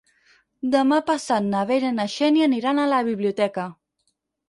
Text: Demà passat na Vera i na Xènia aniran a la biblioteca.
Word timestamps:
Demà 0.75 0.99
passat 1.09 1.47
na 1.51 1.63
Vera 1.73 1.93
i 1.95 1.97
na 2.01 2.09
Xènia 2.17 2.51
aniran 2.53 2.83
a 2.83 2.91
la 2.97 3.07
biblioteca. 3.15 3.71